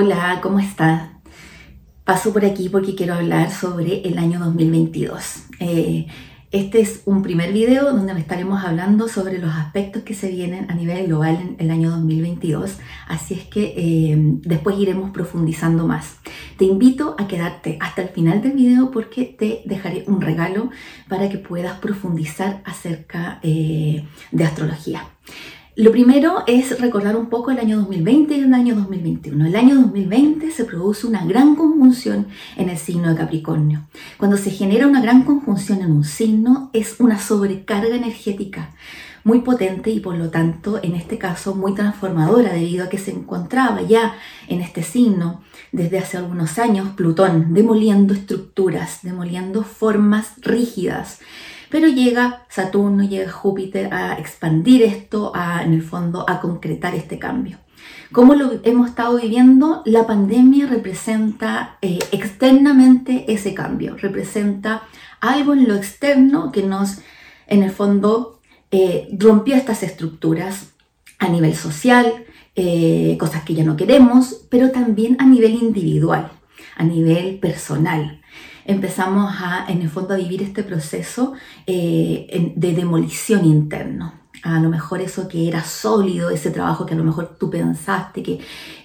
Hola, 0.00 0.38
¿cómo 0.40 0.60
estás? 0.60 1.10
Paso 2.04 2.32
por 2.32 2.44
aquí 2.44 2.68
porque 2.68 2.94
quiero 2.94 3.14
hablar 3.14 3.50
sobre 3.50 4.02
el 4.02 4.16
año 4.18 4.38
2022. 4.38 5.46
Eh, 5.58 6.06
este 6.52 6.80
es 6.80 7.02
un 7.04 7.20
primer 7.24 7.52
video 7.52 7.92
donde 7.92 8.12
estaremos 8.12 8.64
hablando 8.64 9.08
sobre 9.08 9.38
los 9.38 9.52
aspectos 9.52 10.04
que 10.04 10.14
se 10.14 10.30
vienen 10.30 10.70
a 10.70 10.74
nivel 10.76 11.08
global 11.08 11.36
en 11.40 11.56
el 11.58 11.72
año 11.72 11.90
2022, 11.90 12.78
así 13.08 13.34
es 13.34 13.46
que 13.46 13.74
eh, 13.76 14.14
después 14.44 14.78
iremos 14.78 15.10
profundizando 15.10 15.84
más. 15.84 16.18
Te 16.58 16.64
invito 16.64 17.16
a 17.18 17.26
quedarte 17.26 17.76
hasta 17.80 18.02
el 18.02 18.10
final 18.10 18.40
del 18.40 18.52
video 18.52 18.92
porque 18.92 19.24
te 19.24 19.62
dejaré 19.64 20.04
un 20.06 20.20
regalo 20.20 20.70
para 21.08 21.28
que 21.28 21.38
puedas 21.38 21.80
profundizar 21.80 22.62
acerca 22.64 23.40
eh, 23.42 24.06
de 24.30 24.44
astrología. 24.44 25.08
Lo 25.78 25.92
primero 25.92 26.42
es 26.48 26.80
recordar 26.80 27.14
un 27.14 27.26
poco 27.26 27.52
el 27.52 27.60
año 27.60 27.76
2020 27.76 28.36
y 28.36 28.40
el 28.40 28.52
año 28.52 28.74
2021. 28.74 29.46
El 29.46 29.54
año 29.54 29.76
2020 29.76 30.50
se 30.50 30.64
produce 30.64 31.06
una 31.06 31.24
gran 31.24 31.54
conjunción 31.54 32.26
en 32.56 32.68
el 32.68 32.76
signo 32.76 33.10
de 33.10 33.14
Capricornio. 33.14 33.86
Cuando 34.16 34.36
se 34.36 34.50
genera 34.50 34.88
una 34.88 35.00
gran 35.00 35.22
conjunción 35.22 35.80
en 35.82 35.92
un 35.92 36.02
signo 36.02 36.68
es 36.72 36.98
una 36.98 37.20
sobrecarga 37.20 37.94
energética 37.94 38.70
muy 39.22 39.42
potente 39.42 39.90
y 39.90 40.00
por 40.00 40.16
lo 40.16 40.30
tanto 40.30 40.80
en 40.82 40.96
este 40.96 41.16
caso 41.16 41.54
muy 41.54 41.76
transformadora 41.76 42.52
debido 42.52 42.84
a 42.84 42.88
que 42.88 42.98
se 42.98 43.12
encontraba 43.12 43.80
ya 43.82 44.16
en 44.48 44.60
este 44.62 44.82
signo 44.82 45.42
desde 45.70 46.00
hace 46.00 46.16
algunos 46.16 46.58
años 46.58 46.88
Plutón 46.96 47.54
demoliendo 47.54 48.14
estructuras, 48.14 48.98
demoliendo 49.04 49.62
formas 49.62 50.32
rígidas 50.40 51.20
pero 51.70 51.88
llega 51.88 52.46
Saturno, 52.48 53.04
llega 53.04 53.30
Júpiter 53.30 53.92
a 53.92 54.14
expandir 54.14 54.82
esto, 54.82 55.32
a, 55.34 55.62
en 55.62 55.74
el 55.74 55.82
fondo 55.82 56.24
a 56.28 56.40
concretar 56.40 56.94
este 56.94 57.18
cambio. 57.18 57.58
¿Cómo 58.10 58.34
lo 58.34 58.60
hemos 58.64 58.88
estado 58.88 59.18
viviendo? 59.18 59.82
La 59.84 60.06
pandemia 60.06 60.66
representa 60.66 61.76
eh, 61.82 61.98
externamente 62.10 63.26
ese 63.28 63.52
cambio, 63.54 63.96
representa 63.96 64.82
algo 65.20 65.52
en 65.52 65.68
lo 65.68 65.74
externo 65.74 66.50
que 66.50 66.62
nos, 66.62 66.98
en 67.46 67.62
el 67.62 67.70
fondo, 67.70 68.40
eh, 68.70 69.08
rompió 69.12 69.56
estas 69.56 69.82
estructuras 69.82 70.72
a 71.18 71.28
nivel 71.28 71.54
social, 71.54 72.24
eh, 72.56 73.16
cosas 73.20 73.42
que 73.42 73.54
ya 73.54 73.64
no 73.64 73.76
queremos, 73.76 74.46
pero 74.48 74.70
también 74.70 75.16
a 75.18 75.26
nivel 75.26 75.52
individual, 75.52 76.30
a 76.76 76.84
nivel 76.84 77.38
personal 77.38 78.20
empezamos 78.68 79.34
a, 79.40 79.64
en 79.66 79.80
el 79.80 79.88
fondo, 79.88 80.14
a 80.14 80.18
vivir 80.18 80.42
este 80.42 80.62
proceso 80.62 81.32
eh, 81.66 82.52
de 82.54 82.72
demolición 82.74 83.44
interno. 83.46 84.12
A 84.42 84.60
lo 84.60 84.68
mejor 84.68 85.00
eso 85.00 85.26
que 85.26 85.48
era 85.48 85.64
sólido, 85.64 86.30
ese 86.30 86.50
trabajo 86.50 86.84
que 86.84 86.94
a 86.94 86.96
lo 86.96 87.02
mejor 87.02 87.36
tú 87.40 87.50
pensaste 87.50 88.22
que, 88.22 88.38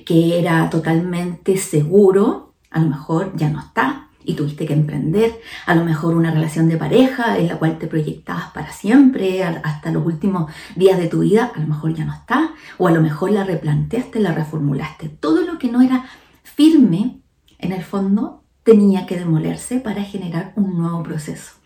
que 0.05 0.39
era 0.39 0.69
totalmente 0.69 1.57
seguro, 1.57 2.53
a 2.71 2.79
lo 2.79 2.89
mejor 2.89 3.33
ya 3.35 3.49
no 3.49 3.59
está 3.59 4.07
y 4.23 4.35
tuviste 4.35 4.65
que 4.65 4.73
emprender. 4.73 5.37
A 5.65 5.75
lo 5.75 5.83
mejor 5.83 6.15
una 6.15 6.31
relación 6.31 6.69
de 6.69 6.77
pareja 6.77 7.37
en 7.37 7.49
la 7.49 7.57
cual 7.59 7.77
te 7.77 7.87
proyectabas 7.87 8.51
para 8.51 8.71
siempre, 8.71 9.43
hasta 9.43 9.91
los 9.91 10.05
últimos 10.05 10.49
días 10.77 10.97
de 10.97 11.09
tu 11.09 11.19
vida, 11.19 11.51
a 11.53 11.59
lo 11.59 11.67
mejor 11.67 11.93
ya 11.93 12.05
no 12.05 12.13
está. 12.13 12.53
O 12.77 12.87
a 12.87 12.91
lo 12.91 13.01
mejor 13.01 13.31
la 13.31 13.43
replanteaste, 13.43 14.21
la 14.21 14.31
reformulaste. 14.31 15.09
Todo 15.09 15.41
lo 15.41 15.59
que 15.59 15.69
no 15.69 15.81
era 15.81 16.05
firme, 16.41 17.19
en 17.59 17.73
el 17.73 17.83
fondo, 17.83 18.42
tenía 18.64 19.06
que 19.06 19.17
demolerse 19.17 19.80
para 19.80 20.03
generar 20.03 20.53
un 20.56 20.78
nuevo 20.78 21.03
proceso. 21.03 21.62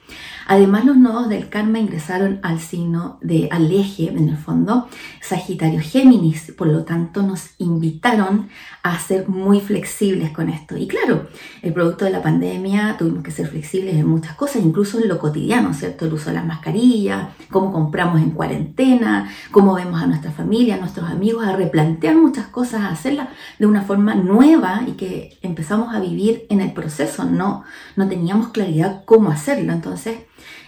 Además, 0.50 0.86
los 0.86 0.96
nodos 0.96 1.28
del 1.28 1.50
karma 1.50 1.78
ingresaron 1.78 2.40
al 2.42 2.62
signo 2.62 3.20
de 3.22 3.50
al 3.52 3.70
eje, 3.70 4.08
en 4.08 4.30
el 4.30 4.38
fondo, 4.38 4.88
Sagitario 5.22 5.82
Géminis, 5.82 6.54
por 6.58 6.68
lo 6.68 6.86
tanto 6.86 7.22
nos 7.22 7.50
invitaron 7.58 8.48
a 8.82 8.98
ser 8.98 9.28
muy 9.28 9.60
flexibles 9.60 10.32
con 10.32 10.48
esto. 10.50 10.78
Y 10.78 10.88
claro, 10.88 11.28
el 11.62 11.74
producto 11.74 12.06
de 12.06 12.12
la 12.12 12.22
pandemia 12.22 12.96
tuvimos 12.98 13.24
que 13.24 13.32
ser 13.32 13.48
flexibles 13.48 13.96
en 13.96 14.08
muchas 14.08 14.36
cosas, 14.36 14.64
incluso 14.64 15.00
en 15.00 15.10
lo 15.10 15.20
cotidiano, 15.20 15.74
¿cierto? 15.74 16.06
El 16.06 16.14
uso 16.14 16.30
de 16.30 16.36
las 16.36 16.46
mascarillas, 16.46 17.28
cómo 17.52 17.74
compramos 17.74 18.22
en 18.22 18.32
cuarentena, 18.32 19.30
cómo 19.52 19.74
vemos 19.74 20.02
a 20.02 20.08
nuestra 20.08 20.32
familia, 20.32 20.76
a 20.76 20.80
nuestros 20.80 21.10
amigos, 21.10 21.46
a 21.46 21.58
replantear 21.58 22.16
muchas 22.16 22.48
cosas, 22.48 22.82
a 22.82 22.90
hacerlas 22.90 23.28
de 23.60 23.66
una 23.66 23.82
forma 23.82 24.16
nueva 24.16 24.84
y 24.88 24.92
que 24.92 25.38
empezamos 25.42 25.94
a 25.94 26.00
vivir 26.00 26.46
en 26.50 26.62
el 26.62 26.72
proceso, 26.72 27.26
no, 27.26 27.66
no 27.98 28.08
teníamos 28.08 28.50
claridad 28.50 29.04
cómo 29.04 29.30
hacerlo. 29.30 29.74
Entonces, 29.74 30.20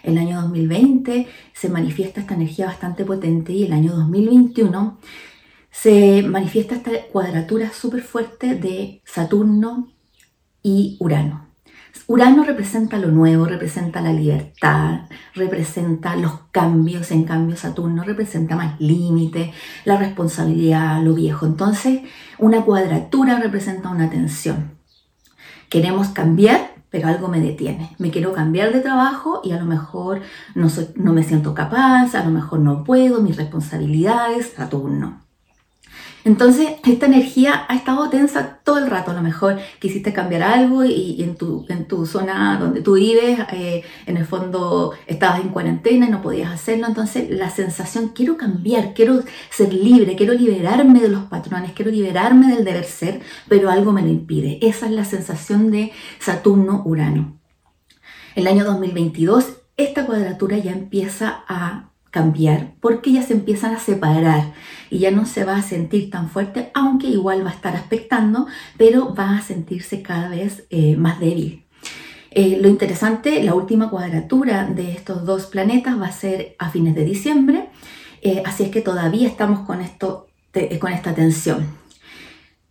el 0.09 0.17
año 0.17 0.41
2020 0.41 1.27
se 1.53 1.69
manifiesta 1.69 2.21
esta 2.21 2.33
energía 2.33 2.65
bastante 2.65 3.05
potente 3.05 3.53
y 3.53 3.63
el 3.63 3.73
año 3.73 3.95
2021 3.95 4.99
se 5.71 6.23
manifiesta 6.23 6.75
esta 6.75 6.91
cuadratura 7.11 7.71
súper 7.71 8.01
fuerte 8.01 8.55
de 8.55 9.01
Saturno 9.05 9.91
y 10.61 10.97
Urano. 10.99 11.49
Urano 12.07 12.43
representa 12.43 12.97
lo 12.97 13.09
nuevo, 13.09 13.45
representa 13.45 14.01
la 14.01 14.11
libertad, 14.11 15.01
representa 15.35 16.15
los 16.15 16.39
cambios, 16.51 17.11
en 17.11 17.23
cambio 17.23 17.55
Saturno 17.55 18.03
representa 18.03 18.55
más 18.55 18.79
límite, 18.81 19.53
la 19.85 19.97
responsabilidad, 19.97 21.03
lo 21.03 21.13
viejo. 21.13 21.45
Entonces, 21.45 22.01
una 22.39 22.65
cuadratura 22.65 23.39
representa 23.39 23.89
una 23.89 24.09
tensión. 24.09 24.71
Queremos 25.69 26.09
cambiar, 26.09 26.71
pero 26.89 27.07
algo 27.07 27.27
me 27.27 27.41
detiene. 27.41 27.95
Me 27.97 28.11
quiero 28.11 28.33
cambiar 28.33 28.73
de 28.73 28.81
trabajo 28.81 29.41
y 29.43 29.51
a 29.51 29.59
lo 29.59 29.65
mejor 29.65 30.21
no, 30.55 31.13
me 31.13 31.23
siento 31.23 31.53
capaz, 31.53 32.15
a 32.15 32.23
lo 32.23 32.31
mejor 32.31 32.59
no 32.59 32.83
puedo, 32.83 33.21
mis 33.21 33.37
responsabilidades, 33.37 34.53
Saturno. 34.55 35.28
Entonces, 36.25 36.73
esta 36.85 37.05
energía 37.05 37.65
ha 37.67 37.75
estado 37.75 38.09
tensa 38.09 38.59
todo 38.63 38.77
el 38.77 38.89
rato. 38.89 39.11
A 39.11 39.13
lo 39.13 39.21
mejor 39.21 39.57
quisiste 39.79 40.13
cambiar 40.13 40.43
algo 40.43 40.83
y, 40.83 41.21
en, 41.23 41.35
tu, 41.35 41.65
en, 41.69 41.85
tu, 41.85 42.05
zona 42.05 42.57
donde 42.59 42.81
tú 42.81 42.93
vives, 42.93 43.39
eh, 43.51 43.83
en 44.05 44.17
el 44.17 44.25
fondo 44.25 44.93
estabas 45.07 45.41
en 45.41 45.49
cuarentena 45.49 46.07
y 46.07 46.09
no 46.09 46.21
podías 46.21 46.51
hacerlo. 46.51 46.87
Entonces, 46.87 47.29
la 47.29 47.49
sensación, 47.49 48.09
quiero 48.09 48.37
cambiar, 48.37 48.93
quiero 48.93 49.23
ser 49.49 49.73
libre, 49.73 50.15
quiero 50.15 50.33
liberarme 50.33 50.99
de 50.99 51.09
los 51.09 51.23
patrones, 51.23 51.71
quiero 51.73 51.91
liberarme 51.91 52.53
del 52.53 52.65
deber 52.65 52.85
ser, 52.85 53.21
pero 53.47 53.69
algo 53.69 53.91
me 53.91 54.01
lo 54.01 54.09
impide. 54.09 54.59
Esa 54.61 54.87
es 54.87 54.91
la 54.91 55.05
sensación 55.05 55.71
de 55.71 55.91
Saturno-Urano. 56.19 57.39
El 58.35 58.47
año 58.47 58.63
2022, 58.63 59.45
esta 59.77 60.05
cuadratura 60.05 60.57
ya 60.57 60.71
empieza 60.71 61.43
a 61.47 61.88
cambiar 62.11 62.73
porque 62.79 63.11
ya 63.11 63.23
se 63.23 63.33
empiezan 63.33 63.75
a 63.75 63.79
separar 63.79 64.53
y 64.89 64.99
ya 64.99 65.11
no 65.11 65.25
se 65.25 65.43
va 65.43 65.57
a 65.57 65.61
sentir 65.61 66.09
tan 66.09 66.29
fuerte, 66.29 66.71
aunque 66.73 67.07
igual 67.07 67.45
va 67.45 67.51
a 67.51 67.53
estar 67.53 67.75
aspectando, 67.75 68.47
pero 68.77 69.13
va 69.13 69.37
a 69.37 69.41
sentirse 69.41 70.01
cada 70.01 70.29
vez 70.29 70.65
eh, 70.69 70.95
más 70.95 71.19
débil. 71.19 71.65
Eh, 72.31 72.59
lo 72.61 72.67
interesante, 72.69 73.43
la 73.43 73.55
última 73.55 73.89
cuadratura 73.89 74.65
de 74.65 74.91
estos 74.91 75.25
dos 75.25 75.47
planetas 75.47 75.99
va 75.99 76.07
a 76.07 76.11
ser 76.11 76.55
a 76.59 76.69
fines 76.69 76.95
de 76.95 77.05
diciembre, 77.05 77.69
eh, 78.21 78.43
así 78.45 78.63
es 78.63 78.69
que 78.69 78.81
todavía 78.81 79.27
estamos 79.27 79.61
con, 79.61 79.81
esto, 79.81 80.27
con 80.79 80.91
esta 80.91 81.13
tensión. 81.13 81.67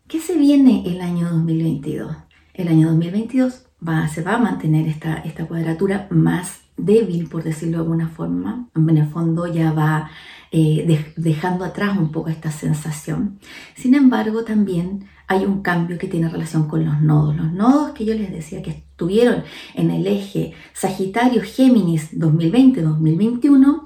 ¿Qué 0.07 0.21
se 0.21 0.37
viene 0.37 0.85
el 0.87 1.01
año 1.01 1.29
2022? 1.31 2.17
El 2.55 2.69
año 2.69 2.89
2022 2.89 3.67
va, 3.87 4.09
se 4.09 4.23
va 4.23 4.35
a 4.35 4.39
mantener 4.39 4.87
esta, 4.89 5.19
esta 5.19 5.47
cuadratura 5.47 6.07
más 6.11 6.68
débil, 6.79 7.29
por 7.29 7.43
decirlo 7.43 7.79
de 7.79 7.83
alguna 7.83 8.09
forma. 8.09 8.69
En 8.75 8.97
el 8.97 9.09
fondo 9.09 9.47
ya 9.47 9.73
va 9.73 10.11
eh, 10.51 11.13
dejando 11.17 11.65
atrás 11.65 11.99
un 11.99 12.11
poco 12.11 12.31
esta 12.31 12.51
sensación. 12.51 13.39
Sin 13.75 13.95
embargo, 13.95 14.45
también 14.45 15.07
hay 15.27 15.45
un 15.45 15.61
cambio 15.61 15.99
que 15.99 16.09
tiene 16.09 16.31
relación 16.31 16.69
con 16.69 16.85
los 16.85 17.03
nodos. 17.03 17.37
Los 17.37 17.53
nodos 17.53 17.91
que 17.93 18.07
yo 18.07 18.15
les 18.15 18.33
decía 18.33 18.63
que 18.63 18.71
estuvieron 18.71 19.45
en 19.75 19.91
el 19.91 20.07
eje 20.07 20.55
Sagitario-Géminis 20.73 22.13
2020-2021 22.19 23.83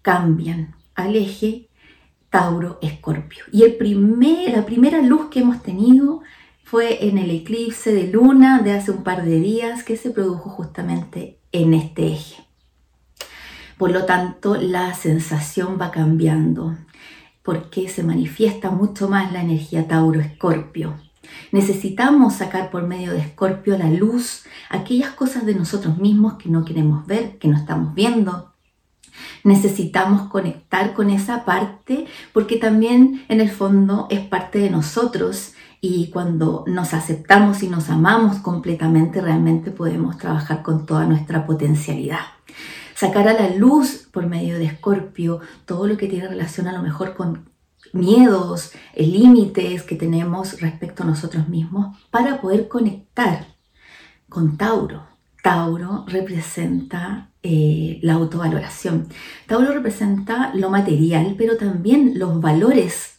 cambian 0.00 0.74
al 0.94 1.16
eje 1.16 1.68
Tauro-Escorpio. 2.30 3.44
Y 3.52 3.64
el 3.64 3.74
primer, 3.74 4.52
la 4.52 4.64
primera 4.64 5.02
luz 5.02 5.28
que 5.30 5.40
hemos 5.40 5.62
tenido 5.62 6.22
fue 6.70 7.08
en 7.08 7.18
el 7.18 7.32
eclipse 7.32 7.92
de 7.92 8.06
luna 8.06 8.62
de 8.62 8.70
hace 8.70 8.92
un 8.92 9.02
par 9.02 9.24
de 9.24 9.40
días 9.40 9.82
que 9.82 9.96
se 9.96 10.10
produjo 10.10 10.50
justamente 10.50 11.40
en 11.50 11.74
este 11.74 12.12
eje. 12.12 12.44
Por 13.76 13.90
lo 13.90 14.04
tanto, 14.04 14.54
la 14.54 14.94
sensación 14.94 15.78
va 15.80 15.90
cambiando 15.90 16.76
porque 17.42 17.88
se 17.88 18.04
manifiesta 18.04 18.70
mucho 18.70 19.08
más 19.08 19.32
la 19.32 19.42
energía 19.42 19.88
Tauro-Escorpio. 19.88 20.94
Necesitamos 21.50 22.34
sacar 22.34 22.70
por 22.70 22.86
medio 22.86 23.10
de 23.10 23.18
Escorpio 23.18 23.76
la 23.76 23.90
luz 23.90 24.44
aquellas 24.68 25.10
cosas 25.10 25.44
de 25.46 25.56
nosotros 25.56 25.98
mismos 25.98 26.34
que 26.34 26.50
no 26.50 26.64
queremos 26.64 27.04
ver, 27.04 27.36
que 27.38 27.48
no 27.48 27.56
estamos 27.56 27.96
viendo. 27.96 28.52
Necesitamos 29.42 30.28
conectar 30.28 30.94
con 30.94 31.10
esa 31.10 31.44
parte 31.44 32.06
porque 32.32 32.58
también 32.58 33.24
en 33.28 33.40
el 33.40 33.50
fondo 33.50 34.06
es 34.08 34.20
parte 34.20 34.60
de 34.60 34.70
nosotros 34.70 35.54
y 35.80 36.10
cuando 36.10 36.64
nos 36.66 36.92
aceptamos 36.92 37.62
y 37.62 37.68
nos 37.68 37.88
amamos 37.88 38.38
completamente, 38.38 39.20
realmente 39.20 39.70
podemos 39.70 40.18
trabajar 40.18 40.62
con 40.62 40.84
toda 40.84 41.06
nuestra 41.06 41.46
potencialidad. 41.46 42.20
Sacar 42.94 43.28
a 43.28 43.32
la 43.32 43.48
luz 43.54 44.08
por 44.12 44.26
medio 44.26 44.58
de 44.58 44.66
Escorpio 44.66 45.40
todo 45.64 45.86
lo 45.86 45.96
que 45.96 46.06
tiene 46.06 46.28
relación 46.28 46.66
a 46.66 46.72
lo 46.72 46.82
mejor 46.82 47.14
con 47.14 47.48
miedos, 47.92 48.72
límites 48.94 49.82
que 49.82 49.96
tenemos 49.96 50.60
respecto 50.60 51.02
a 51.02 51.06
nosotros 51.06 51.48
mismos 51.48 51.96
para 52.10 52.40
poder 52.40 52.68
conectar 52.68 53.46
con 54.28 54.56
Tauro. 54.56 55.06
Tauro 55.42 56.04
representa 56.06 57.30
eh, 57.42 57.98
la 58.02 58.14
autovaloración. 58.14 59.08
Tauro 59.46 59.72
representa 59.72 60.52
lo 60.54 60.68
material, 60.68 61.34
pero 61.38 61.56
también 61.56 62.18
los 62.18 62.40
valores, 62.40 63.09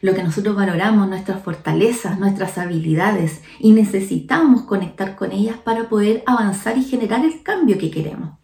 lo 0.00 0.14
que 0.14 0.22
nosotros 0.22 0.56
valoramos, 0.56 1.08
nuestras 1.08 1.42
fortalezas, 1.42 2.18
nuestras 2.18 2.58
habilidades, 2.58 3.42
y 3.58 3.72
necesitamos 3.72 4.62
conectar 4.62 5.16
con 5.16 5.32
ellas 5.32 5.56
para 5.58 5.88
poder 5.88 6.22
avanzar 6.26 6.78
y 6.78 6.84
generar 6.84 7.24
el 7.24 7.42
cambio 7.42 7.78
que 7.78 7.90
queremos. 7.90 8.38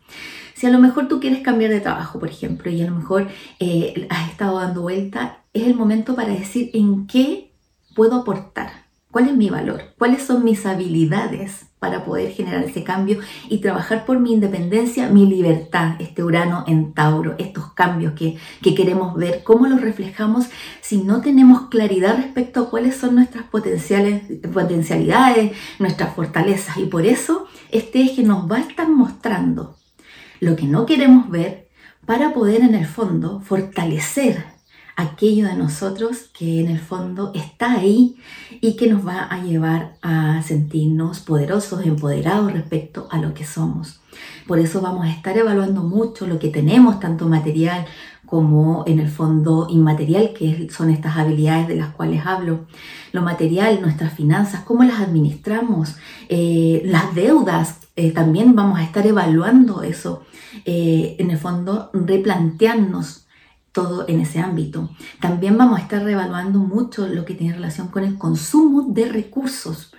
Si 0.54 0.66
a 0.66 0.70
lo 0.70 0.78
mejor 0.78 1.08
tú 1.08 1.20
quieres 1.20 1.42
cambiar 1.42 1.70
de 1.70 1.80
trabajo, 1.80 2.18
por 2.18 2.30
ejemplo, 2.30 2.70
y 2.70 2.80
a 2.80 2.86
lo 2.86 2.94
mejor 2.94 3.28
eh, 3.60 4.06
has 4.08 4.30
estado 4.30 4.58
dando 4.58 4.82
vuelta, 4.82 5.42
es 5.52 5.66
el 5.66 5.74
momento 5.74 6.14
para 6.14 6.28
decir 6.28 6.70
en 6.72 7.06
qué 7.06 7.52
puedo 7.94 8.16
aportar, 8.16 8.86
cuál 9.10 9.28
es 9.28 9.36
mi 9.36 9.50
valor, 9.50 9.82
cuáles 9.98 10.22
son 10.22 10.44
mis 10.44 10.64
habilidades 10.64 11.66
para 11.86 12.04
poder 12.04 12.32
generar 12.32 12.64
ese 12.64 12.82
cambio 12.82 13.20
y 13.48 13.58
trabajar 13.58 14.04
por 14.04 14.18
mi 14.18 14.32
independencia, 14.32 15.08
mi 15.08 15.24
libertad, 15.24 15.94
este 16.00 16.24
Urano 16.24 16.64
en 16.66 16.92
Tauro, 16.94 17.36
estos 17.38 17.72
cambios 17.74 18.14
que, 18.14 18.38
que 18.60 18.74
queremos 18.74 19.14
ver, 19.14 19.44
cómo 19.44 19.68
los 19.68 19.80
reflejamos 19.80 20.46
si 20.80 20.98
no 20.98 21.20
tenemos 21.20 21.68
claridad 21.68 22.16
respecto 22.16 22.62
a 22.62 22.70
cuáles 22.70 22.96
son 22.96 23.14
nuestras 23.14 23.44
potenciales, 23.44 24.24
potencialidades, 24.52 25.52
nuestras 25.78 26.12
fortalezas. 26.12 26.76
Y 26.78 26.86
por 26.86 27.06
eso 27.06 27.46
este 27.70 28.00
eje 28.00 28.24
nos 28.24 28.50
va 28.50 28.56
a 28.56 28.62
estar 28.62 28.88
mostrando 28.88 29.76
lo 30.40 30.56
que 30.56 30.66
no 30.66 30.86
queremos 30.86 31.30
ver 31.30 31.68
para 32.04 32.34
poder 32.34 32.62
en 32.62 32.74
el 32.74 32.86
fondo 32.86 33.40
fortalecer 33.42 34.55
aquello 34.96 35.46
de 35.46 35.54
nosotros 35.54 36.30
que 36.36 36.60
en 36.60 36.68
el 36.68 36.80
fondo 36.80 37.30
está 37.34 37.72
ahí 37.72 38.16
y 38.60 38.76
que 38.76 38.88
nos 38.88 39.06
va 39.06 39.24
a 39.24 39.42
llevar 39.44 39.96
a 40.02 40.42
sentirnos 40.42 41.20
poderosos, 41.20 41.84
empoderados 41.84 42.52
respecto 42.52 43.06
a 43.10 43.18
lo 43.18 43.34
que 43.34 43.44
somos. 43.44 44.00
Por 44.46 44.58
eso 44.58 44.80
vamos 44.80 45.04
a 45.06 45.10
estar 45.10 45.36
evaluando 45.36 45.82
mucho 45.82 46.26
lo 46.26 46.38
que 46.38 46.48
tenemos, 46.48 46.98
tanto 46.98 47.28
material 47.28 47.86
como 48.24 48.84
en 48.86 48.98
el 48.98 49.08
fondo 49.08 49.68
inmaterial, 49.70 50.32
que 50.36 50.68
son 50.70 50.90
estas 50.90 51.16
habilidades 51.16 51.68
de 51.68 51.76
las 51.76 51.90
cuales 51.90 52.26
hablo. 52.26 52.66
Lo 53.12 53.22
material, 53.22 53.80
nuestras 53.80 54.14
finanzas, 54.14 54.62
cómo 54.64 54.82
las 54.82 55.00
administramos, 55.00 55.96
eh, 56.28 56.82
las 56.86 57.14
deudas, 57.14 57.80
eh, 57.94 58.10
también 58.12 58.56
vamos 58.56 58.78
a 58.78 58.82
estar 58.82 59.06
evaluando 59.06 59.82
eso, 59.82 60.22
eh, 60.64 61.16
en 61.18 61.30
el 61.30 61.38
fondo 61.38 61.90
replantearnos 61.92 63.25
todo 63.76 64.06
en 64.08 64.22
ese 64.22 64.40
ámbito. 64.40 64.88
También 65.20 65.58
vamos 65.58 65.78
a 65.78 65.82
estar 65.82 66.02
reevaluando 66.02 66.60
mucho 66.60 67.06
lo 67.06 67.26
que 67.26 67.34
tiene 67.34 67.52
relación 67.52 67.88
con 67.88 68.04
el 68.04 68.16
consumo 68.16 68.86
de 68.88 69.04
recursos. 69.04 69.92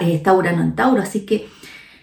Eh, 0.00 0.14
está 0.14 0.32
Urano 0.32 0.62
en 0.62 0.74
Tauro, 0.74 1.00
así 1.00 1.24
que 1.24 1.46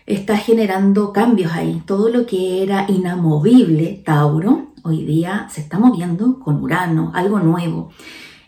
está 0.05 0.37
generando 0.37 1.11
cambios 1.11 1.51
ahí. 1.51 1.83
Todo 1.85 2.07
lo 2.07 2.25
que 2.25 2.63
era 2.63 2.85
inamovible, 2.87 4.01
Tauro, 4.05 4.71
hoy 4.83 5.03
día 5.03 5.47
se 5.51 5.59
está 5.59 5.77
moviendo 5.77 6.39
con 6.39 6.63
Urano, 6.63 7.11
algo 7.13 7.39
nuevo. 7.39 7.91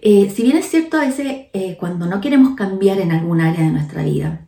si 0.01 0.41
bien 0.41 0.55
es 0.55 0.69
cierto 0.69 0.95
a 0.97 1.01
veces 1.01 1.47
cuando 1.79 2.05
no 2.05 2.21
queremos 2.21 2.55
cambiar 2.55 2.99
en 2.99 3.11
algún 3.11 3.41
área 3.41 3.65
de 3.65 3.71
nuestra 3.71 4.03
vida, 4.03 4.42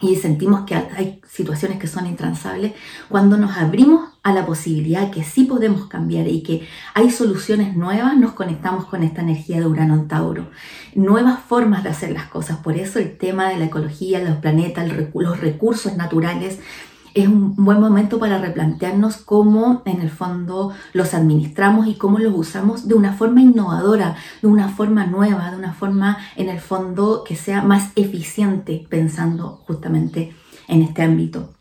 y 0.00 0.16
sentimos 0.16 0.64
que 0.64 0.74
hay 0.74 1.20
situaciones 1.28 1.78
que 1.78 1.88
son 1.88 2.06
intransables, 2.06 2.72
cuando 3.08 3.36
nos 3.36 3.56
abrimos 3.56 4.10
a 4.22 4.32
la 4.32 4.46
posibilidad 4.46 5.10
que 5.10 5.24
sí 5.24 5.44
podemos 5.44 5.86
cambiar 5.86 6.28
y 6.28 6.42
que 6.42 6.66
hay 6.94 7.10
soluciones 7.10 7.76
nuevas, 7.76 8.16
nos 8.16 8.32
conectamos 8.32 8.84
con 8.84 9.02
esta 9.02 9.22
energía 9.22 9.58
de 9.58 9.66
Urano 9.66 9.94
en 9.94 10.08
Tauro. 10.08 10.50
Nuevas 10.94 11.40
formas 11.40 11.82
de 11.82 11.90
hacer 11.90 12.12
las 12.12 12.26
cosas. 12.26 12.58
Por 12.58 12.76
eso 12.76 12.98
el 12.98 13.16
tema 13.16 13.48
de 13.48 13.58
la 13.58 13.64
ecología, 13.64 14.22
los 14.22 14.36
planetas, 14.36 14.88
los 15.14 15.40
recursos 15.40 15.96
naturales 15.96 16.58
es 17.22 17.28
un 17.28 17.56
buen 17.56 17.80
momento 17.80 18.18
para 18.18 18.38
replantearnos 18.38 19.16
cómo 19.16 19.82
en 19.84 20.00
el 20.00 20.10
fondo 20.10 20.72
los 20.92 21.14
administramos 21.14 21.86
y 21.86 21.94
cómo 21.94 22.18
los 22.18 22.34
usamos 22.36 22.88
de 22.88 22.94
una 22.94 23.12
forma 23.12 23.40
innovadora, 23.40 24.16
de 24.42 24.48
una 24.48 24.68
forma 24.68 25.06
nueva, 25.06 25.50
de 25.50 25.56
una 25.56 25.72
forma 25.72 26.18
en 26.36 26.48
el 26.48 26.60
fondo 26.60 27.24
que 27.26 27.36
sea 27.36 27.62
más 27.62 27.90
eficiente 27.96 28.86
pensando 28.88 29.62
justamente 29.66 30.34
en 30.68 30.82
este 30.82 31.02
ámbito. 31.02 31.54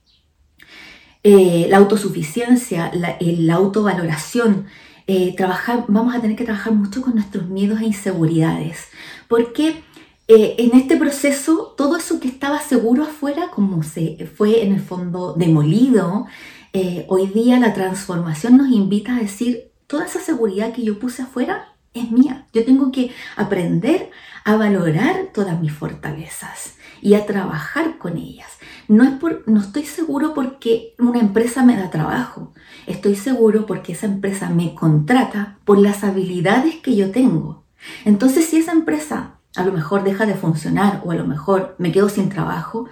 Eh, 1.23 1.67
la 1.69 1.77
autosuficiencia, 1.77 2.91
la, 2.93 3.17
la 3.19 3.55
autovaloración, 3.55 4.65
eh, 5.07 5.33
trabajar, 5.35 5.85
vamos 5.87 6.13
a 6.13 6.21
tener 6.21 6.35
que 6.35 6.43
trabajar 6.43 6.73
mucho 6.73 7.01
con 7.01 7.15
nuestros 7.15 7.47
miedos 7.47 7.81
e 7.81 7.85
inseguridades, 7.85 8.89
porque 9.27 9.83
eh, 10.27 10.55
en 10.57 10.77
este 10.77 10.97
proceso, 10.97 11.73
todo 11.77 11.95
eso 11.95 12.19
que 12.19 12.27
estaba 12.27 12.59
seguro 12.59 13.03
afuera, 13.03 13.49
como 13.49 13.83
se 13.83 14.29
fue 14.35 14.63
en 14.63 14.73
el 14.73 14.81
fondo 14.81 15.33
demolido, 15.33 16.25
eh, 16.73 17.05
hoy 17.07 17.27
día 17.27 17.59
la 17.59 17.73
transformación 17.73 18.57
nos 18.57 18.69
invita 18.69 19.15
a 19.15 19.19
decir, 19.19 19.71
toda 19.87 20.05
esa 20.05 20.19
seguridad 20.19 20.73
que 20.73 20.83
yo 20.83 20.99
puse 20.99 21.21
afuera 21.21 21.73
es 21.93 22.11
mía. 22.11 22.47
Yo 22.53 22.65
tengo 22.65 22.91
que 22.91 23.11
aprender 23.35 24.11
a 24.43 24.57
valorar 24.57 25.29
todas 25.33 25.59
mis 25.61 25.71
fortalezas 25.71 26.75
y 27.01 27.13
a 27.13 27.25
trabajar 27.25 27.97
con 27.97 28.17
ellas. 28.17 28.49
No, 28.89 29.03
es 29.05 29.11
por, 29.11 29.47
no 29.47 29.61
estoy 29.61 29.85
seguro 29.85 30.33
porque 30.33 30.93
una 30.99 31.19
empresa 31.19 31.63
me 31.63 31.77
da 31.77 31.89
trabajo. 31.89 32.53
Estoy 32.85 33.15
seguro 33.15 33.65
porque 33.65 33.93
esa 33.93 34.07
empresa 34.07 34.49
me 34.49 34.75
contrata 34.75 35.57
por 35.63 35.79
las 35.79 36.03
habilidades 36.03 36.75
que 36.75 36.95
yo 36.95 37.11
tengo. 37.11 37.63
Entonces, 38.05 38.45
si 38.45 38.57
esa 38.57 38.71
empresa 38.71 39.36
a 39.57 39.65
lo 39.65 39.73
mejor 39.73 40.03
deja 40.03 40.25
de 40.25 40.35
funcionar 40.35 41.01
o 41.03 41.11
a 41.11 41.15
lo 41.15 41.25
mejor 41.25 41.75
me 41.79 41.91
quedo 41.91 42.09
sin 42.09 42.29
trabajo, 42.29 42.87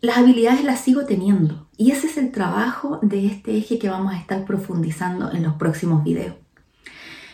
las 0.00 0.18
habilidades 0.18 0.64
las 0.64 0.80
sigo 0.80 1.04
teniendo. 1.04 1.68
Y 1.76 1.90
ese 1.90 2.06
es 2.06 2.16
el 2.16 2.30
trabajo 2.30 3.00
de 3.02 3.26
este 3.26 3.56
eje 3.56 3.78
que 3.78 3.88
vamos 3.88 4.14
a 4.14 4.18
estar 4.18 4.44
profundizando 4.44 5.32
en 5.32 5.42
los 5.42 5.54
próximos 5.54 6.04
videos. 6.04 6.36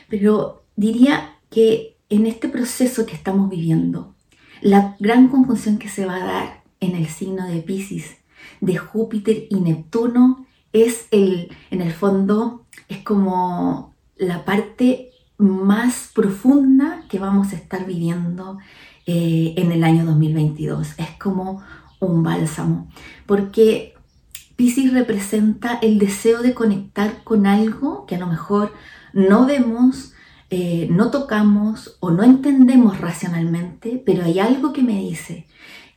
Pero 0.09 0.65
diría 0.77 1.37
que 1.51 1.97
en 2.09 2.27
este 2.27 2.49
proceso 2.49 3.07
que 3.07 3.15
estamos 3.15 3.51
viviendo, 3.51 4.15
la 4.61 4.97
gran 4.99 5.29
conjunción 5.29 5.79
que 5.79 5.89
se 5.89 6.07
va 6.07 6.17
a 6.17 6.25
dar 6.25 6.63
en 6.81 6.97
el 6.97 7.07
signo 7.09 7.47
de 7.47 7.61
Pisces 7.61 8.17
de 8.61 8.77
Júpiter 8.77 9.47
y 9.51 9.57
Neptuno 9.57 10.47
es 10.73 11.07
el, 11.11 11.55
en 11.71 11.83
el 11.83 11.93
fondo, 11.93 12.65
es 12.89 12.99
como 12.99 13.95
la 14.17 14.45
parte 14.45 15.12
más 15.43 16.11
profunda 16.15 17.05
que 17.09 17.19
vamos 17.19 17.53
a 17.53 17.57
estar 17.57 17.87
viviendo 17.87 18.59
eh, 19.07 19.55
en 19.57 19.73
el 19.73 19.85
año 19.85 20.05
2022. 20.05 20.95
Es 20.99 21.11
como 21.19 21.63
un 22.01 22.23
bálsamo, 22.23 22.89
porque 23.27 23.95
Pisces 24.57 24.93
representa 24.93 25.79
el 25.83 25.99
deseo 25.99 26.43
de 26.43 26.55
conectar 26.55 27.25
con 27.25 27.47
algo 27.47 28.07
que 28.07 28.17
a 28.17 28.19
lo 28.19 28.27
mejor 28.27 28.73
no 29.13 29.47
vemos, 29.47 30.15
eh, 30.51 30.89
no 30.91 31.11
tocamos 31.11 31.97
o 32.01 32.11
no 32.11 32.23
entendemos 32.23 33.01
racionalmente, 33.01 34.03
pero 34.05 34.25
hay 34.25 34.39
algo 34.39 34.73
que 34.73 34.83
me 34.83 35.01
dice 35.01 35.47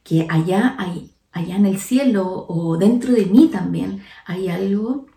que 0.03 0.27
allá, 0.29 0.75
hay, 0.77 1.11
allá 1.31 1.55
en 1.55 1.65
el 1.65 1.79
cielo 1.79 2.45
o 2.47 2.77
dentro 2.77 3.13
de 3.13 3.25
mí 3.25 3.49
también 3.51 4.03
hay 4.25 4.49
algo 4.49 5.07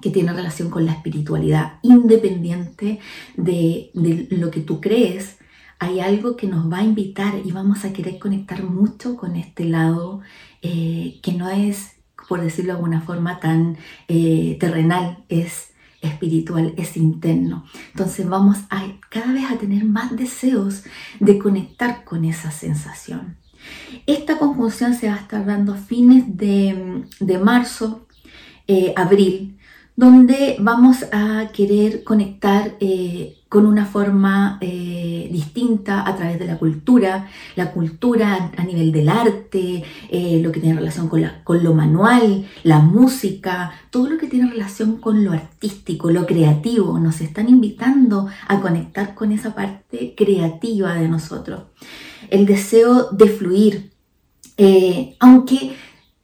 que 0.00 0.10
tiene 0.10 0.32
relación 0.32 0.70
con 0.70 0.86
la 0.86 0.92
espiritualidad, 0.92 1.78
independiente 1.82 2.98
de, 3.36 3.90
lo 4.30 4.50
que 4.50 4.60
tú 4.60 4.80
crees, 4.80 5.38
hay 5.78 6.00
algo 6.00 6.36
que 6.36 6.46
nos 6.46 6.72
va 6.72 6.78
a 6.78 6.84
invitar 6.84 7.34
y 7.44 7.52
vamos 7.52 7.84
a 7.84 7.92
querer 7.92 8.18
conectar 8.18 8.62
mucho 8.62 9.16
con 9.16 9.36
este 9.36 9.64
lado 9.64 10.20
eh, 10.62 11.18
que 11.22 11.32
no 11.32 11.50
es, 11.50 11.96
por 12.28 12.40
decirlo 12.40 12.72
de 12.72 12.76
alguna 12.76 13.00
forma, 13.00 13.40
tan 13.40 13.76
eh, 14.08 14.56
terrenal, 14.60 15.24
es 15.28 15.72
espiritual, 16.00 16.74
es 16.76 16.96
interno. 16.96 17.64
Entonces 17.90 18.28
vamos 18.28 18.58
a 18.70 18.86
cada 19.08 19.32
vez 19.32 19.44
a 19.50 19.58
tener 19.58 19.84
más 19.84 20.16
deseos 20.16 20.84
de 21.20 21.38
conectar 21.38 22.04
con 22.04 22.24
esa 22.24 22.50
sensación. 22.50 23.36
Esta 24.06 24.38
conjunción 24.38 24.94
se 24.94 25.08
va 25.08 25.14
a 25.14 25.20
estar 25.20 25.46
dando 25.46 25.74
a 25.74 25.76
fines 25.76 26.36
de, 26.36 27.38
marzo, 27.42 28.06
eh, 28.66 28.92
abril, 28.96 29.58
donde 29.94 30.56
vamos 30.58 31.04
a 31.12 31.50
querer 31.52 32.02
conectar 32.02 32.76
eh, 32.80 33.36
con 33.48 33.66
una 33.66 33.84
forma 33.84 34.56
eh, 34.62 35.28
distinta 35.30 36.08
a 36.08 36.16
través 36.16 36.38
de 36.38 36.46
la 36.46 36.58
cultura, 36.58 37.28
la 37.56 37.72
cultura 37.72 38.50
a 38.56 38.64
nivel 38.64 38.90
del 38.90 39.10
arte, 39.10 39.84
eh, 40.08 40.40
lo 40.42 40.50
que 40.50 40.60
tiene 40.60 40.78
relación 40.78 41.08
con, 41.08 41.22
con 41.44 41.62
lo 41.62 41.74
manual, 41.74 42.46
la 42.62 42.78
música, 42.78 43.72
todo 43.90 44.08
lo 44.08 44.16
que 44.16 44.28
tiene 44.28 44.50
relación 44.50 44.96
con 44.96 45.22
lo 45.24 45.32
artístico, 45.32 46.10
lo 46.10 46.24
creativo. 46.24 46.98
Nos 46.98 47.20
están 47.20 47.50
invitando 47.50 48.28
a 48.48 48.60
conectar 48.62 49.14
con 49.14 49.30
esa 49.30 49.54
parte 49.54 50.14
creativa 50.16 50.94
de 50.94 51.08
nosotros. 51.08 51.64
El 52.30 52.46
deseo 52.46 53.10
de 53.10 53.26
fluir, 53.26 53.92
aunque 55.20 55.74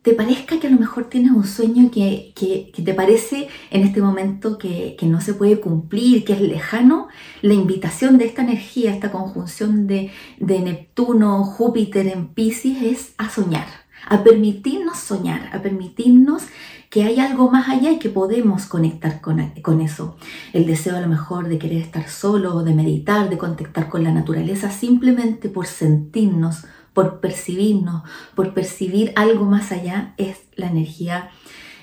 te 0.09 0.15
parezca 0.15 0.59
que 0.59 0.69
a 0.69 0.71
lo 0.71 0.81
mejor 0.81 1.11
tienes 1.11 1.33
un 1.33 1.45
sueño 1.45 1.91
que, 1.91 2.33
te 2.35 2.95
parece 2.95 3.49
en 3.71 3.83
este 3.83 4.01
momento 4.01 4.57
que, 4.57 4.97
no 5.03 5.21
se 5.21 5.35
puede 5.35 5.61
cumplir, 5.61 6.25
que 6.25 6.33
es 6.33 6.41
lejano, 6.41 7.09
la 7.43 7.53
invitación 7.53 8.17
de 8.17 8.25
esta 8.25 8.41
energía, 8.41 8.95
esta 8.95 9.13
conjunción 9.13 9.87
de, 9.87 10.11
de 10.39 10.61
Neptuno, 10.61 11.45
Júpiter 11.45 12.07
en 12.07 12.29
Pisces 12.29 12.83
es 12.83 13.13
a 13.19 13.29
soñar, 13.29 13.67
a 14.07 14.25
permitirnos 14.25 14.99
soñar, 14.99 15.51
a 15.53 15.61
permitirnos 15.61 16.45
que 16.89 17.03
hay 17.03 17.21
algo 17.21 17.51
más 17.51 17.69
allá 17.69 17.91
y 17.91 17.99
que 17.99 18.09
podemos 18.09 18.65
conectar 18.65 19.21
con, 19.21 19.47
con, 19.61 19.83
eso. 19.83 20.17
El 20.55 20.65
deseo 20.65 20.97
a 20.97 21.03
lo 21.03 21.09
mejor 21.09 21.49
de 21.49 21.59
querer 21.59 21.83
estar 21.83 22.09
solo, 22.09 22.63
de 22.63 22.73
meditar, 22.73 23.29
de 23.29 23.37
contactar 23.37 23.91
con 23.91 24.05
la 24.05 24.11
naturaleza, 24.11 24.71
simplemente 24.71 25.51
por 25.51 25.67
sentirnos 25.67 26.65
por 26.93 27.21
percibirnos, 27.21 28.03
por 28.35 28.55
percibir 28.55 29.13
algo 29.17 29.45
más 29.45 29.73
allá, 29.73 30.15
es 30.17 30.39
la 30.57 30.67
energía 30.67 31.31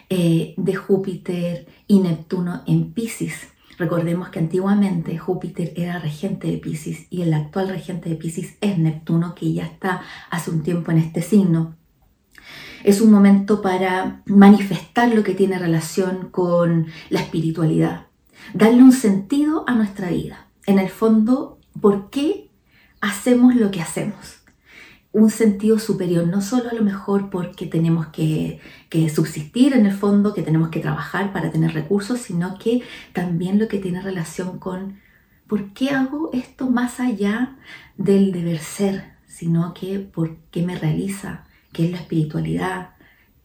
eh, 0.10 0.54
de 0.58 0.76
Júpiter 0.76 1.68
y 1.88 2.00
Neptuno 2.00 2.62
en 2.68 2.94
Pisces. 2.94 3.48
Recordemos 3.78 4.30
que 4.30 4.40
antiguamente 4.40 5.18
Júpiter 5.18 5.74
era 5.76 6.00
regente 6.00 6.48
de 6.48 6.58
Pisces 6.58 7.08
y 7.10 7.24
el 7.24 7.34
actual 7.34 7.70
regente 7.70 8.10
de 8.10 8.16
Pisces 8.16 8.56
es 8.62 8.78
Neptuno, 8.78 9.36
que 9.36 9.52
ya 9.52 9.66
está 9.66 10.02
hace 10.30 10.52
un 10.52 10.64
tiempo 10.64 10.92
en 10.92 11.00
este 11.00 11.22
signo. 11.22 11.76
Es 12.84 13.02
un 13.02 13.12
momento 13.12 13.62
para 13.62 14.22
manifestar 14.28 15.14
lo 15.14 15.24
que 15.24 15.34
tiene 15.34 15.58
relación 15.58 16.30
con 16.30 16.88
la 17.10 17.22
espiritualidad, 17.22 18.06
darle 18.54 18.84
un 18.84 18.92
sentido 18.92 19.66
a 19.68 19.74
nuestra 19.74 20.10
vida. 20.10 20.48
En 20.68 20.80
el 20.80 20.90
fondo, 20.90 21.60
¿por 21.82 22.10
qué 22.12 22.52
hacemos 23.02 23.56
lo 23.56 23.72
que 23.72 23.82
hacemos? 23.82 24.45
Un 25.16 25.30
sentido 25.30 25.80
superior, 25.80 26.28
no 26.28 26.42
solo 26.42 26.70
a 26.70 26.74
lo 26.74 26.84
mejor 26.84 27.30
porque 27.30 27.66
tenemos 27.66 28.08
que, 28.08 28.60
subsistir 29.14 29.74
en 29.74 29.86
el 29.86 29.94
fondo, 29.94 30.34
que 30.34 30.42
tenemos 30.42 30.70
que 30.70 30.82
trabajar 30.82 31.32
para 31.32 31.52
tener 31.52 31.74
recursos, 31.74 32.20
sino 32.20 32.58
que 32.60 32.82
también 33.14 33.58
lo 33.58 33.70
que 33.70 33.80
tiene 33.80 34.02
relación 34.02 34.60
con 34.60 35.00
por 35.48 35.74
qué 35.74 35.92
hago 35.92 36.32
esto 36.34 36.70
más 36.70 37.00
allá 37.00 37.56
del 37.98 38.34
deber 38.34 38.60
ser, 38.60 39.14
sino 39.26 39.74
que 39.74 40.00
por 40.00 40.36
qué 40.52 40.64
me 40.64 40.78
realiza, 40.78 41.46
qué 41.72 41.86
es 41.86 41.92
la 41.92 41.98
espiritualidad. 41.98 42.90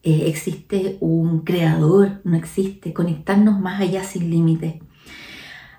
Eh, 0.03 0.25
existe 0.27 0.97
un 1.01 1.41
creador, 1.45 2.21
no 2.25 2.37
existe, 2.37 2.93
conectarnos 2.93 3.61
más 3.61 3.81
allá 3.81 4.03
sin 4.03 4.29
límites. 4.29 4.75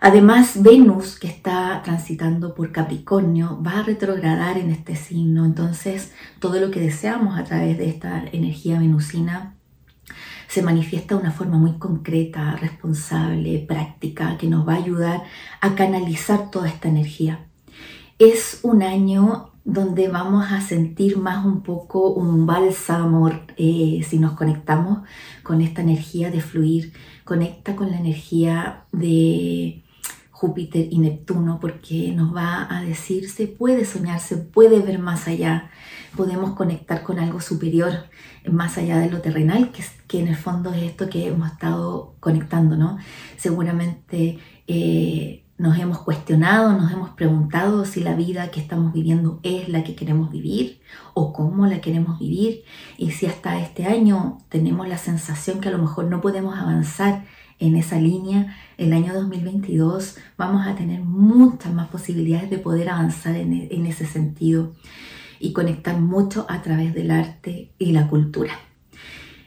Además, 0.03 0.63
Venus, 0.63 1.19
que 1.19 1.27
está 1.27 1.79
transitando 1.83 2.55
por 2.55 2.71
Capricornio, 2.71 3.61
va 3.61 3.77
a 3.77 3.83
retrogradar 3.83 4.57
en 4.57 4.71
este 4.71 4.95
signo. 4.95 5.45
Entonces, 5.45 6.11
todo 6.39 6.59
lo 6.59 6.71
que 6.71 6.79
deseamos 6.79 7.37
a 7.37 7.43
través 7.43 7.77
de 7.77 7.87
esta 7.87 8.25
energía 8.31 8.79
venusina 8.79 9.53
se 10.47 10.63
manifiesta 10.63 11.13
de 11.13 11.21
una 11.21 11.31
forma 11.31 11.59
muy 11.59 11.73
concreta, 11.73 12.55
responsable, 12.55 13.59
práctica, 13.59 14.39
que 14.39 14.47
nos 14.47 14.67
va 14.67 14.73
a 14.73 14.77
ayudar 14.77 15.21
a 15.61 15.75
canalizar 15.75 16.49
toda 16.49 16.67
esta 16.67 16.89
energía. 16.89 17.45
Es 18.17 18.61
un 18.63 18.81
año 18.81 19.51
donde 19.63 20.07
vamos 20.07 20.51
a 20.51 20.61
sentir 20.61 21.19
más 21.19 21.45
un 21.45 21.61
poco 21.61 22.09
un 22.09 22.47
bálsamo 22.47 23.29
eh, 23.55 24.01
si 24.03 24.17
nos 24.17 24.31
conectamos 24.31 25.01
con 25.43 25.61
esta 25.61 25.81
energía 25.81 26.31
de 26.31 26.41
fluir, 26.41 26.91
conecta 27.23 27.75
con 27.75 27.91
la 27.91 27.99
energía 27.99 28.85
de 28.91 29.83
Júpiter 30.41 30.87
y 30.89 30.97
Neptuno 30.97 31.59
porque 31.59 32.11
nos 32.13 32.35
va 32.35 32.67
a 32.75 32.81
decir 32.81 33.29
se 33.29 33.45
puede 33.45 33.85
soñar, 33.85 34.19
se 34.19 34.37
puede 34.37 34.79
ver 34.79 34.97
más 34.97 35.27
allá, 35.27 35.69
podemos 36.17 36.55
conectar 36.55 37.03
con 37.03 37.19
algo 37.19 37.39
superior, 37.41 37.91
más 38.49 38.79
allá 38.79 38.97
de 38.97 39.11
lo 39.11 39.21
terrenal, 39.21 39.71
que, 39.71 39.83
que 40.07 40.19
en 40.19 40.27
el 40.29 40.35
fondo 40.35 40.73
es 40.73 40.81
esto 40.81 41.11
que 41.11 41.27
hemos 41.27 41.51
estado 41.51 42.15
conectando, 42.19 42.75
¿no? 42.75 42.97
Seguramente 43.37 44.39
eh, 44.65 45.45
nos 45.59 45.77
hemos 45.77 45.99
cuestionado, 45.99 46.73
nos 46.73 46.91
hemos 46.91 47.11
preguntado 47.11 47.85
si 47.85 47.99
la 47.99 48.15
vida 48.15 48.49
que 48.49 48.61
estamos 48.61 48.93
viviendo 48.93 49.39
es 49.43 49.69
la 49.69 49.83
que 49.83 49.93
queremos 49.93 50.31
vivir 50.31 50.81
o 51.13 51.33
cómo 51.33 51.67
la 51.67 51.81
queremos 51.81 52.17
vivir 52.17 52.63
y 52.97 53.11
si 53.11 53.27
hasta 53.27 53.59
este 53.59 53.85
año 53.85 54.39
tenemos 54.49 54.87
la 54.87 54.97
sensación 54.97 55.61
que 55.61 55.69
a 55.69 55.71
lo 55.71 55.77
mejor 55.77 56.05
no 56.05 56.19
podemos 56.19 56.57
avanzar 56.57 57.25
en 57.61 57.77
esa 57.77 57.97
línea, 57.99 58.57
el 58.77 58.91
año 58.91 59.13
2022 59.13 60.17
vamos 60.35 60.67
a 60.67 60.75
tener 60.75 60.99
muchas 60.99 61.73
más 61.73 61.87
posibilidades 61.87 62.49
de 62.49 62.57
poder 62.57 62.89
avanzar 62.89 63.35
en, 63.37 63.69
en 63.71 63.85
ese 63.85 64.05
sentido 64.05 64.73
y 65.39 65.53
conectar 65.53 65.97
mucho 65.99 66.45
a 66.49 66.61
través 66.61 66.93
del 66.93 67.11
arte 67.11 67.71
y 67.77 67.93
la 67.93 68.07
cultura. 68.07 68.53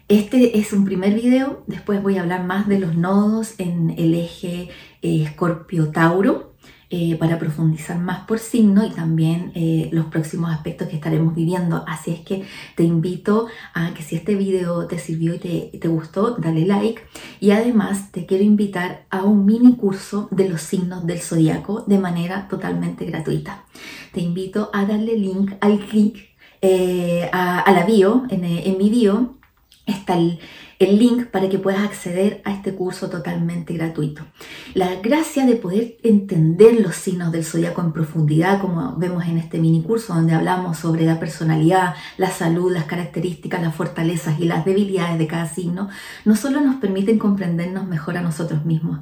Este 0.09 0.59
es 0.59 0.73
un 0.73 0.85
primer 0.85 1.15
video, 1.15 1.65
después 1.67 2.03
voy 2.03 2.17
a 2.17 2.23
hablar 2.23 2.45
más 2.45 2.69
de 2.69 2.79
los 2.79 2.95
nodos 2.97 3.55
en 3.59 3.91
el 3.99 4.15
eje 4.15 4.69
Escorpio-Tauro 5.03 6.54
eh, 6.91 7.17
para 7.17 7.39
profundizar 7.39 7.99
más 7.99 8.27
por 8.27 8.39
signo 8.39 8.85
y 8.85 8.91
también 8.91 9.53
eh, 9.55 9.89
los 9.93 10.07
próximos 10.07 10.53
aspectos 10.53 10.89
que 10.89 10.97
estaremos 10.97 11.35
viviendo. 11.35 11.85
Así 11.87 12.11
es 12.11 12.21
que 12.21 12.45
te 12.77 12.83
invito 12.83 13.47
a 13.73 13.95
que 13.95 14.03
si 14.03 14.17
este 14.17 14.35
video 14.35 14.87
te 14.87 14.99
sirvió 14.99 15.35
y 15.35 15.39
te, 15.39 15.89
gustó, 15.89 16.37
dale 16.37 16.67
like. 16.67 17.03
Y 17.41 17.51
además 17.51 18.13
te 18.13 18.27
quiero 18.27 18.45
invitar 18.45 19.07
a 19.11 19.23
un 19.23 19.47
mini 19.47 19.77
curso 19.77 20.29
de 20.31 20.49
los 20.49 20.61
signos 20.61 21.07
del 21.07 21.21
zodiaco 21.21 21.85
de 21.87 21.99
manera 21.99 22.49
totalmente 22.49 23.05
gratuita. 23.07 23.65
Te 24.13 24.21
invito 24.21 24.71
a 24.73 24.85
darle 24.85 25.19
link 25.19 25.53
al 25.61 25.81
clic 25.87 26.35
eh, 26.61 27.29
a, 27.33 27.71
la 27.73 27.85
bio, 27.85 28.25
en, 28.31 28.45
en 28.45 28.79
mi 28.79 28.89
bio 28.89 29.35
está 29.87 30.17
el 30.17 30.39
el 30.79 30.99
link 30.99 31.27
para 31.27 31.49
que 31.49 31.59
puedas 31.59 31.83
acceder 31.83 32.43
a 32.45 32.53
este 32.53 32.75
curso 32.75 33.11
totalmente 33.11 33.75
gratuito. 33.75 34.23
La 34.75 34.97
gracia 34.97 35.47
de 35.47 35.57
poder 35.57 35.97
entender 36.03 36.81
los 36.81 36.97
signos 36.97 37.33
del 37.33 37.45
zodiaco 37.45 37.81
en 37.81 37.93
profundidad, 37.93 38.61
como 38.61 38.97
vemos 38.97 39.25
en 39.27 39.39
este 39.39 39.59
mini 39.59 39.83
curso 39.83 40.15
donde 40.15 40.35
hablamos 40.35 40.79
sobre 40.79 41.05
la 41.05 41.21
personalidad, 41.21 41.95
la 42.17 42.31
salud, 42.31 42.73
las 42.73 42.85
características, 42.85 43.63
las 43.63 43.75
fortalezas 43.75 44.41
y 44.41 44.45
las 44.45 44.65
debilidades 44.65 45.19
de 45.19 45.27
cada 45.27 45.47
signo, 45.47 45.89
no 46.25 46.37
solo 46.37 46.61
nos 46.61 46.77
permiten 46.77 47.19
comprendernos 47.19 47.87
mejor 47.87 48.17
a 48.17 48.23
nosotros 48.23 48.65
mismos, 48.65 49.01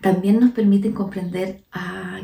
también 0.00 0.38
nos 0.38 0.50
permiten 0.50 0.92
comprender 0.92 1.64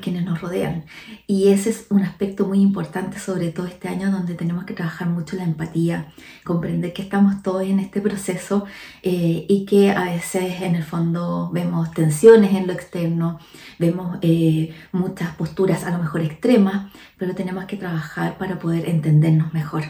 quienes 0.01 0.25
nos 0.25 0.41
rodean. 0.41 0.85
Y 1.27 1.49
ese 1.49 1.71
es 1.71 1.87
un 1.91 2.03
aspecto 2.03 2.47
muy 2.47 2.61
importante, 2.61 3.19
sobre 3.19 3.51
todo 3.51 3.67
este 3.67 3.89
año, 3.89 4.11
donde 4.11 4.35
tenemos 4.35 4.65
que 4.65 4.75
trabajar 4.75 5.09
mucho 5.09 5.37
la 5.37 5.45
empatía, 5.45 6.13
comprender 6.45 6.93
que 6.93 7.03
estamos 7.03 7.43
todos 7.43 7.63
en 7.63 7.81
este 7.81 8.01
proceso 8.01 8.65
eh, 9.03 9.47
y 9.49 9.65
que 9.67 9.91
a 9.91 10.05
veces 10.05 10.63
en 10.63 10.75
el 10.75 10.85
fondo 10.85 11.51
vemos 11.53 11.91
tensiones 11.93 12.55
en 12.55 12.67
lo 12.67 12.73
externo, 12.73 13.39
vemos 13.79 14.19
eh, 14.23 14.75
muchas 14.93 15.35
posturas 15.35 15.85
a 15.85 15.91
lo 15.91 15.99
mejor 15.99 16.21
extremas, 16.23 16.93
pero 17.17 17.35
tenemos 17.35 17.65
que 17.65 17.77
trabajar 17.77 18.39
para 18.39 18.59
poder 18.59 18.89
entendernos 18.89 19.53
mejor. 19.53 19.85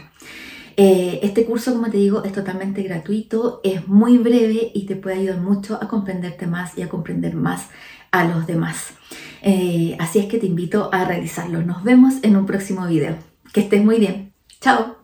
Eh, 0.77 1.21
este 1.23 1.45
curso, 1.45 1.73
como 1.73 1.89
te 1.89 1.97
digo, 1.97 2.23
es 2.25 2.33
totalmente 2.33 2.83
gratuito, 2.83 3.61
es 3.63 3.87
muy 3.87 4.17
breve 4.17 4.71
y 4.73 4.85
te 4.85 4.97
puede 4.97 5.17
ayudar 5.17 5.39
mucho 5.39 5.79
a 5.81 5.87
comprenderte 5.87 6.47
más 6.47 6.77
y 6.77 6.81
a 6.81 6.89
comprender 6.89 7.35
más 7.35 7.69
a 8.19 8.25
los 8.25 8.47
demás. 8.47 8.93
Eh, 9.41 9.95
así 9.99 10.19
es 10.19 10.25
que 10.25 10.39
te 10.39 10.47
invito 10.47 10.89
a 10.91 11.05
realizarlo. 11.05 11.61
Nos 11.61 11.83
vemos 11.83 12.15
en 12.23 12.35
un 12.35 12.45
próximo 12.45 12.87
video. 12.87 13.15
Que 13.53 13.61
estés 13.61 13.83
muy 13.83 13.99
bien. 13.99 14.33
Chao. 14.61 14.94